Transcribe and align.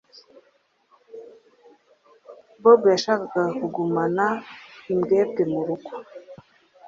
Bob 2.61 2.81
yashakaga 2.93 3.43
kugumana 3.59 4.25
imbwebwe 4.91 5.41
murugo. 5.51 5.91